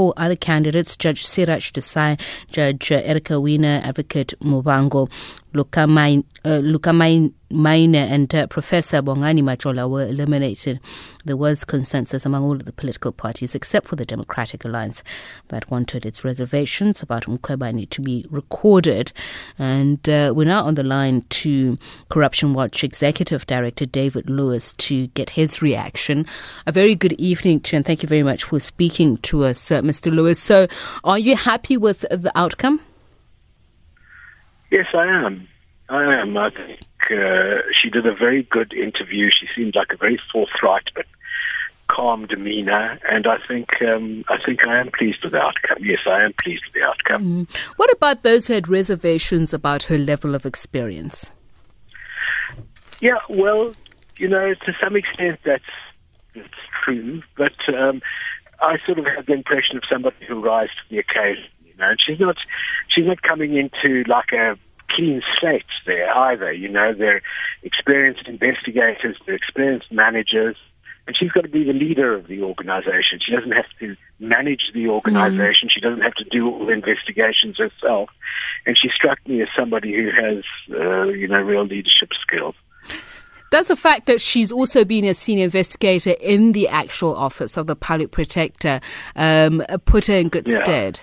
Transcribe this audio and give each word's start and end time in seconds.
four 0.00 0.14
other 0.16 0.34
candidates 0.34 0.96
Judge 0.96 1.26
Siraj 1.26 1.72
Desai, 1.72 2.18
Judge 2.50 2.90
Erica 2.90 3.38
Wiener, 3.38 3.82
Advocate 3.84 4.32
Muvhango, 4.40 5.10
Lukamai, 5.52 6.24
uh, 6.44 7.30
Maine 7.52 7.96
and 7.96 8.32
uh, 8.34 8.46
Professor 8.46 9.02
Bongani 9.02 9.42
Majola 9.42 9.90
were 9.90 10.06
eliminated. 10.06 10.78
There 11.24 11.36
was 11.36 11.64
consensus 11.64 12.24
among 12.24 12.44
all 12.44 12.52
of 12.52 12.64
the 12.64 12.72
political 12.72 13.10
parties 13.10 13.54
except 13.54 13.88
for 13.88 13.96
the 13.96 14.06
Democratic 14.06 14.64
Alliance 14.64 15.02
that 15.48 15.68
wanted 15.70 16.06
its 16.06 16.24
reservations 16.24 17.02
about 17.02 17.24
Mkhwebane 17.24 17.90
to 17.90 18.00
be 18.00 18.24
recorded. 18.30 19.12
And 19.58 20.08
uh, 20.08 20.32
we're 20.34 20.44
now 20.44 20.64
on 20.64 20.74
the 20.74 20.84
line 20.84 21.22
to 21.30 21.76
Corruption 22.08 22.54
Watch 22.54 22.84
Executive 22.84 23.46
Director 23.46 23.86
David 23.86 24.30
Lewis 24.30 24.72
to 24.74 25.08
get 25.08 25.30
his 25.30 25.60
reaction. 25.60 26.26
A 26.66 26.72
very 26.72 26.94
good 26.94 27.14
evening 27.14 27.60
to 27.60 27.74
you 27.74 27.78
and 27.78 27.86
thank 27.86 28.02
you 28.02 28.08
very 28.08 28.22
much 28.22 28.44
for 28.44 28.60
speaking 28.60 29.16
to 29.18 29.44
us, 29.44 29.70
uh, 29.70 29.82
Mr. 29.82 30.12
Lewis. 30.12 30.38
So, 30.40 30.68
are 31.02 31.18
you 31.18 31.34
happy 31.34 31.76
with 31.76 32.00
the 32.00 32.32
outcome? 32.36 32.80
Yes, 34.70 34.86
I 34.94 35.06
am. 35.06 35.48
I 35.88 36.20
am. 36.20 36.36
I 36.36 36.50
think 36.50 36.80
uh, 37.10 37.62
she 37.80 37.90
did 37.90 38.06
a 38.06 38.14
very 38.14 38.44
good 38.44 38.72
interview. 38.72 39.28
She 39.30 39.46
seemed 39.54 39.74
like 39.74 39.88
a 39.92 39.96
very 39.96 40.20
forthright 40.32 40.84
but 40.94 41.06
calm 41.88 42.26
demeanor, 42.26 42.98
and 43.10 43.26
I 43.26 43.38
think 43.48 43.68
um, 43.82 44.24
I 44.28 44.36
think 44.44 44.64
I 44.64 44.78
am 44.78 44.90
pleased 44.96 45.18
with 45.24 45.32
the 45.32 45.40
outcome. 45.40 45.78
Yes, 45.80 46.00
I 46.06 46.22
am 46.24 46.32
pleased 46.40 46.62
with 46.66 46.74
the 46.74 46.82
outcome. 46.82 47.46
Mm. 47.46 47.56
What 47.76 47.90
about 47.92 48.22
those 48.22 48.46
who 48.46 48.52
had 48.54 48.68
reservations 48.68 49.52
about 49.52 49.84
her 49.84 49.98
level 49.98 50.36
of 50.36 50.46
experience? 50.46 51.30
Yeah, 53.00 53.18
well, 53.28 53.74
you 54.18 54.28
know, 54.28 54.54
to 54.54 54.72
some 54.80 54.94
extent 54.94 55.40
that's 55.44 55.64
that's 56.34 56.48
true, 56.84 57.22
but 57.36 57.54
um, 57.74 58.00
I 58.60 58.76
sort 58.86 58.98
of 58.98 59.06
have 59.06 59.26
the 59.26 59.32
impression 59.32 59.76
of 59.76 59.82
somebody 59.90 60.24
who 60.28 60.40
rises 60.40 60.74
to 60.76 60.94
the 60.94 60.98
occasion. 60.98 61.50
Know, 61.80 61.90
and 61.90 61.98
she's 62.04 62.20
not 62.20 62.36
she's 62.88 63.06
not 63.06 63.22
coming 63.22 63.56
into 63.56 64.04
like 64.08 64.32
a 64.32 64.56
clean 64.90 65.22
slate 65.38 65.64
there 65.86 66.14
either. 66.16 66.52
You 66.52 66.68
know, 66.68 66.94
they're 66.94 67.22
experienced 67.62 68.28
investigators, 68.28 69.16
they're 69.26 69.36
experienced 69.36 69.90
managers, 69.90 70.56
and 71.06 71.16
she's 71.16 71.32
got 71.32 71.42
to 71.42 71.48
be 71.48 71.64
the 71.64 71.72
leader 71.72 72.14
of 72.14 72.28
the 72.28 72.42
organization. 72.42 73.18
She 73.20 73.34
doesn't 73.34 73.52
have 73.52 73.66
to 73.80 73.96
manage 74.18 74.70
the 74.74 74.88
organization. 74.88 75.68
Mm. 75.68 75.72
She 75.72 75.80
doesn't 75.80 76.02
have 76.02 76.14
to 76.14 76.24
do 76.24 76.48
all 76.48 76.66
the 76.66 76.72
investigations 76.72 77.58
herself. 77.58 78.10
And 78.66 78.76
she 78.80 78.88
struck 78.94 79.18
me 79.26 79.42
as 79.42 79.48
somebody 79.58 79.92
who 79.92 80.10
has, 80.10 80.44
uh, 80.70 81.08
you 81.08 81.26
know, 81.26 81.40
real 81.40 81.64
leadership 81.64 82.10
skills. 82.20 82.54
Does 83.50 83.66
the 83.66 83.74
fact 83.74 84.06
that 84.06 84.20
she's 84.20 84.52
also 84.52 84.84
been 84.84 85.04
a 85.04 85.14
senior 85.14 85.44
investigator 85.44 86.14
in 86.20 86.52
the 86.52 86.68
actual 86.68 87.16
office 87.16 87.56
of 87.56 87.66
the 87.66 87.74
public 87.74 88.12
protector 88.12 88.80
um, 89.16 89.64
put 89.86 90.06
her 90.06 90.14
in 90.14 90.28
good 90.28 90.46
yeah. 90.46 90.58
stead? 90.58 91.00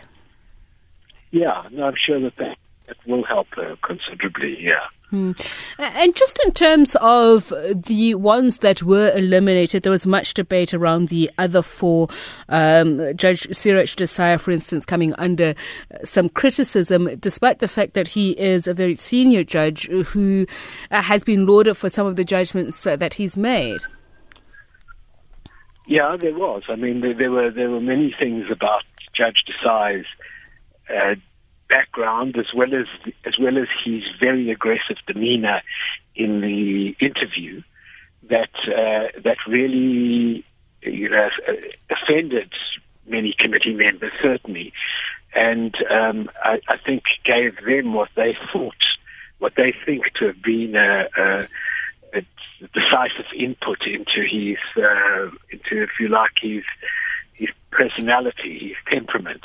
Yeah, 1.32 1.68
no, 1.72 1.86
I'm 1.86 1.96
sure 1.96 2.20
that 2.20 2.36
that 2.38 2.58
it 2.88 2.98
will 3.06 3.24
help 3.24 3.48
uh, 3.58 3.76
considerably. 3.84 4.58
Yeah. 4.60 4.86
Hmm. 5.10 5.32
And 5.78 6.14
just 6.16 6.40
in 6.46 6.52
terms 6.52 6.96
of 7.00 7.54
the 7.74 8.16
ones 8.16 8.58
that 8.60 8.84
were 8.84 9.12
eliminated, 9.16 9.84
there 9.84 9.92
was 9.92 10.06
much 10.06 10.34
debate 10.34 10.74
around 10.74 11.08
the 11.08 11.32
other 11.38 11.62
four. 11.62 12.10
Um, 12.50 13.16
Judge 13.16 13.48
Siraj 13.56 13.96
Desai, 13.96 14.40
for 14.40 14.52
instance, 14.52 14.86
coming 14.86 15.14
under 15.14 15.56
some 16.04 16.28
criticism, 16.28 17.10
despite 17.20 17.60
the 17.60 17.70
fact 17.70 17.94
that 17.94 18.10
he 18.10 18.32
is 18.32 18.68
a 18.68 18.74
very 18.74 18.98
senior 18.98 19.44
judge 19.44 19.88
who 19.88 20.46
uh, 20.92 21.02
has 21.02 21.24
been 21.24 21.46
lauded 21.46 21.78
for 21.78 21.90
some 21.90 22.06
of 22.06 22.18
the 22.18 22.26
judgments 22.26 22.86
uh, 22.86 22.98
that 22.98 23.14
he's 23.14 23.38
made. 23.38 23.80
Yeah, 25.86 26.18
there 26.20 26.34
was. 26.34 26.64
I 26.68 26.76
mean, 26.76 27.00
there, 27.00 27.14
there 27.14 27.32
were 27.32 27.50
there 27.50 27.70
were 27.70 27.80
many 27.80 28.14
things 28.20 28.48
about 28.52 28.84
Judge 29.14 29.46
Desai's 29.48 30.06
uh, 30.90 31.16
background 31.70 32.38
as 32.38 32.48
well 32.56 32.74
as 32.74 32.88
as 33.26 33.34
well 33.40 33.58
as 33.58 33.68
his 33.84 34.04
very 34.20 34.50
aggressive 34.52 34.98
demeanor 35.06 35.62
in 36.16 36.42
the 36.42 36.96
interview 37.06 37.62
that 38.30 38.50
uh, 38.68 39.20
that 39.24 39.38
really 39.48 40.46
you 40.82 41.10
know 41.10 41.30
offended 41.90 42.52
many 43.06 43.36
committee 43.40 43.74
members 43.74 44.12
certainly. 44.22 44.74
And 45.36 45.76
um, 45.92 46.30
I, 46.44 46.60
I, 46.68 46.78
think 46.78 47.04
gave 47.24 47.58
them 47.66 47.94
what 47.94 48.10
they 48.16 48.36
thought 48.52 48.74
what 49.40 49.54
they 49.56 49.74
think 49.86 50.04
to 50.16 50.28
have 50.28 50.42
been 50.42 50.76
a, 50.76 51.08
a, 51.18 51.48
a 52.18 52.22
decisive 52.74 53.32
input 53.38 53.86
into 53.86 54.26
his 54.30 54.58
uh, 54.78 55.30
into 55.52 55.84
if 55.84 55.90
you 56.00 56.08
like 56.08 56.32
his 56.42 56.64
his 57.34 57.50
personality 57.72 58.70
his 58.70 58.78
temperament 58.92 59.44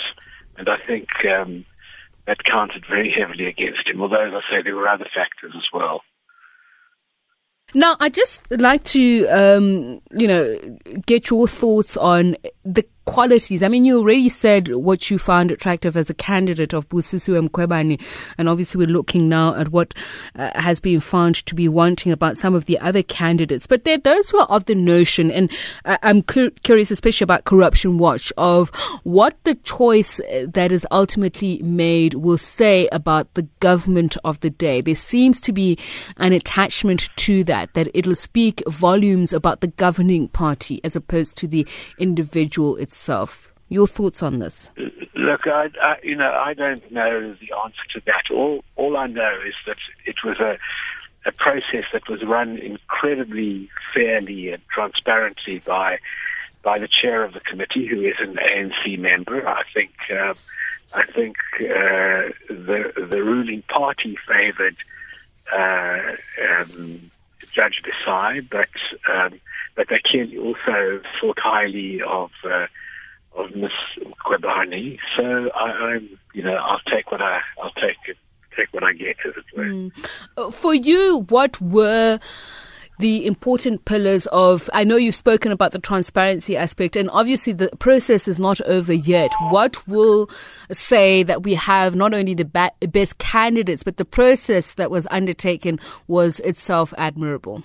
and 0.56 0.68
I 0.68 0.76
think 0.86 1.08
um, 1.30 1.64
that 2.26 2.44
counted 2.44 2.84
very 2.88 3.14
heavily 3.16 3.46
against 3.46 3.88
him, 3.88 4.00
although, 4.00 4.26
as 4.26 4.32
I 4.34 4.40
say, 4.50 4.62
there 4.62 4.76
were 4.76 4.88
other 4.88 5.08
factors 5.14 5.52
as 5.56 5.64
well. 5.72 6.02
Now, 7.74 7.96
I 8.00 8.10
just 8.10 8.42
like 8.50 8.84
to, 8.84 9.26
um, 9.28 10.02
you 10.10 10.28
know, 10.28 10.56
get 11.06 11.30
your 11.30 11.48
thoughts 11.48 11.96
on 11.96 12.36
the 12.64 12.84
qualities. 13.04 13.62
I 13.62 13.68
mean, 13.68 13.84
you 13.84 13.98
already 13.98 14.28
said 14.28 14.68
what 14.68 15.10
you 15.10 15.18
found 15.18 15.50
attractive 15.50 15.96
as 15.96 16.08
a 16.08 16.14
candidate 16.14 16.72
of 16.72 16.88
Busisiwe 16.88 17.48
Mkhwebane, 17.48 18.00
and 18.38 18.48
obviously 18.48 18.78
we're 18.78 18.92
looking 18.92 19.28
now 19.28 19.54
at 19.54 19.70
what 19.70 19.92
uh, 20.36 20.50
has 20.54 20.80
been 20.80 21.00
found 21.00 21.34
to 21.46 21.54
be 21.54 21.68
wanting 21.68 22.12
about 22.12 22.36
some 22.36 22.54
of 22.54 22.66
the 22.66 22.78
other 22.78 23.02
candidates. 23.02 23.66
But 23.66 23.84
there 23.84 23.94
are 23.94 23.98
those 23.98 24.30
who 24.30 24.38
are 24.38 24.46
of 24.46 24.66
the 24.66 24.74
notion, 24.74 25.30
and 25.30 25.50
uh, 25.84 25.98
I'm 26.02 26.22
cu- 26.22 26.50
curious, 26.62 26.90
especially 26.90 27.24
about 27.24 27.44
Corruption 27.44 27.98
Watch, 27.98 28.32
of 28.36 28.68
what 29.02 29.36
the 29.44 29.56
choice 29.56 30.20
uh, 30.20 30.46
that 30.54 30.70
is 30.70 30.86
ultimately 30.90 31.60
made 31.62 32.14
will 32.14 32.38
say 32.38 32.88
about 32.92 33.34
the 33.34 33.48
government 33.60 34.16
of 34.24 34.38
the 34.40 34.50
day. 34.50 34.80
There 34.80 34.94
seems 34.94 35.40
to 35.42 35.52
be 35.52 35.78
an 36.18 36.32
attachment 36.32 37.08
to 37.16 37.42
that, 37.44 37.74
that 37.74 37.88
it'll 37.94 38.14
speak 38.14 38.62
volumes 38.68 39.32
about 39.32 39.60
the 39.60 39.68
governing 39.68 40.28
party 40.28 40.80
as 40.84 40.94
opposed 40.94 41.36
to 41.38 41.48
the 41.48 41.66
individual 41.98 42.76
itself 42.76 42.91
itself. 42.92 43.52
Your 43.70 43.86
thoughts 43.86 44.22
on 44.22 44.38
this? 44.38 44.70
Look, 45.14 45.46
I, 45.46 45.70
I, 45.80 45.96
you 46.02 46.14
know, 46.14 46.30
I 46.30 46.52
don't 46.52 46.84
know 46.92 47.34
the 47.40 47.54
answer 47.64 47.84
to 47.94 48.02
that. 48.04 48.24
All, 48.30 48.62
all 48.76 48.98
I 48.98 49.06
know 49.06 49.34
is 49.46 49.54
that 49.66 49.78
it 50.04 50.16
was 50.22 50.38
a, 50.40 50.58
a 51.24 51.32
process 51.32 51.84
that 51.94 52.06
was 52.06 52.22
run 52.22 52.58
incredibly 52.58 53.70
fairly 53.94 54.50
and 54.50 54.62
transparently 54.68 55.60
by, 55.60 56.00
by 56.62 56.78
the 56.78 56.88
chair 56.88 57.24
of 57.24 57.32
the 57.32 57.40
committee, 57.40 57.86
who 57.86 58.02
is 58.02 58.16
an 58.20 58.34
ANC 58.36 58.98
member. 58.98 59.48
I 59.48 59.62
think, 59.72 59.92
uh, 60.10 60.34
I 60.94 61.06
think 61.06 61.36
uh, 61.60 62.28
the 62.50 62.92
the 63.10 63.22
ruling 63.22 63.62
party 63.62 64.18
favoured 64.28 64.76
uh, 65.50 66.16
um, 66.50 67.10
Judge 67.54 67.82
Desai, 67.82 68.46
but 68.50 68.68
um, 69.10 69.40
but 69.76 69.88
they 69.88 70.00
clearly 70.06 70.38
also 70.38 71.02
thought 71.20 71.38
highly 71.38 72.00
of 72.02 72.30
uh, 72.44 72.66
of 73.34 73.54
Miss 73.54 73.72
Mkhwebane. 73.98 74.98
So 75.16 75.50
I, 75.54 75.94
am 75.94 76.18
you 76.34 76.42
know, 76.42 76.54
I'll 76.54 76.80
take 76.90 77.10
what 77.10 77.22
I, 77.22 77.40
I'll 77.62 77.72
take 77.72 78.16
take 78.56 78.72
what 78.72 78.84
I 78.84 78.92
get, 78.92 79.16
as 79.26 79.32
it 79.36 79.56
were. 79.56 79.64
Mm. 79.64 80.52
For 80.52 80.74
you, 80.74 81.24
what 81.28 81.60
were 81.60 82.18
the 82.98 83.26
important 83.26 83.84
pillars 83.84 84.26
of 84.26 84.68
I 84.72 84.84
know 84.84 84.96
you've 84.96 85.14
spoken 85.14 85.50
about 85.50 85.72
the 85.72 85.78
transparency 85.78 86.56
aspect 86.56 86.94
and 86.94 87.10
obviously 87.10 87.52
the 87.52 87.70
process 87.78 88.28
is 88.28 88.38
not 88.38 88.60
over 88.60 88.92
yet. 88.92 89.32
What 89.50 89.88
will 89.88 90.30
say 90.70 91.22
that 91.24 91.42
we 91.42 91.54
have 91.54 91.96
not 91.96 92.14
only 92.14 92.34
the 92.34 92.44
best 92.44 93.18
candidates 93.18 93.82
but 93.82 93.96
the 93.96 94.04
process 94.04 94.74
that 94.74 94.90
was 94.90 95.08
undertaken 95.10 95.80
was 96.06 96.38
itself 96.40 96.94
admirable? 96.96 97.64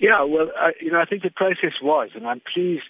Yeah, 0.00 0.24
well, 0.24 0.50
I, 0.56 0.70
you 0.80 0.90
know, 0.90 0.98
I 0.98 1.04
think 1.04 1.22
the 1.22 1.30
process 1.30 1.74
was, 1.82 2.08
and 2.14 2.26
I'm 2.26 2.40
pleased 2.52 2.88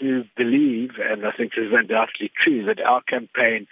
to 0.00 0.24
believe, 0.36 0.90
and 1.02 1.26
I 1.26 1.32
think 1.32 1.52
this 1.52 1.64
is 1.64 1.72
undoubtedly 1.72 2.30
true, 2.44 2.66
that 2.66 2.80
our 2.80 3.00
campaign 3.02 3.66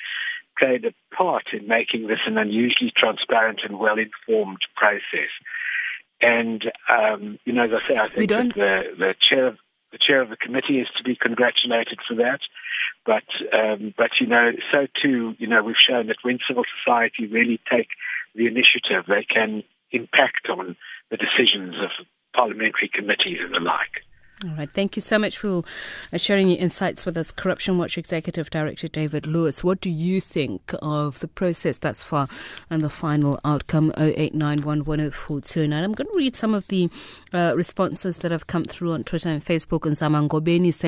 played 0.58 0.86
a 0.86 1.14
part 1.14 1.44
in 1.52 1.68
making 1.68 2.06
this 2.06 2.20
an 2.26 2.38
unusually 2.38 2.90
transparent 2.96 3.60
and 3.62 3.78
well-informed 3.78 4.60
process. 4.74 5.30
And 6.22 6.64
um, 6.88 7.38
you 7.44 7.52
know, 7.52 7.64
as 7.64 7.70
I 7.74 7.88
say, 7.88 7.98
I 7.98 8.08
think 8.08 8.30
that 8.30 8.54
the, 8.54 8.82
the 8.98 9.14
chair 9.20 9.48
of 9.48 9.58
the 9.92 9.98
chair 9.98 10.22
of 10.22 10.30
the 10.30 10.36
committee 10.36 10.80
is 10.80 10.88
to 10.96 11.02
be 11.02 11.14
congratulated 11.14 11.98
for 12.08 12.14
that. 12.14 12.40
But 13.04 13.28
um, 13.52 13.92
but 13.96 14.12
you 14.18 14.26
know, 14.26 14.52
so 14.72 14.86
too, 15.02 15.34
you 15.38 15.46
know, 15.46 15.62
we've 15.62 15.76
shown 15.76 16.06
that 16.06 16.16
when 16.22 16.38
civil 16.48 16.64
society 16.80 17.26
really 17.26 17.60
take 17.70 17.88
the 18.34 18.46
initiative, 18.46 19.04
they 19.06 19.24
can 19.24 19.62
impact 19.92 20.48
on 20.48 20.76
the 21.10 21.16
decisions 21.16 21.74
of 21.82 21.90
parliamentary 22.34 22.90
committees 22.92 23.38
and 23.40 23.54
the 23.54 23.60
like. 23.60 24.02
All 24.44 24.50
right. 24.50 24.70
Thank 24.70 24.96
you 24.96 25.02
so 25.02 25.18
much 25.18 25.38
for 25.38 25.64
uh, 26.12 26.18
sharing 26.18 26.50
your 26.50 26.58
insights 26.58 27.06
with 27.06 27.16
us. 27.16 27.32
Corruption 27.32 27.78
Watch 27.78 27.96
Executive 27.96 28.50
Director 28.50 28.86
David 28.86 29.26
Lewis. 29.26 29.64
What 29.64 29.80
do 29.80 29.88
you 29.88 30.20
think 30.20 30.74
of 30.82 31.20
the 31.20 31.28
process 31.28 31.78
thus 31.78 32.02
far 32.02 32.28
and 32.68 32.82
the 32.82 32.90
final 32.90 33.40
outcome 33.46 33.92
0891104209? 33.92 35.72
I'm 35.72 35.94
going 35.94 36.06
to 36.06 36.12
read 36.14 36.36
some 36.36 36.52
of 36.52 36.68
the 36.68 36.90
uh, 37.32 37.54
responses 37.56 38.18
that 38.18 38.30
have 38.30 38.46
come 38.46 38.66
through 38.66 38.92
on 38.92 39.04
Twitter 39.04 39.30
and 39.30 39.42
Facebook. 39.42 39.86
And 39.86 39.96
Zamangobeni 39.96 40.74
saying, 40.74 40.84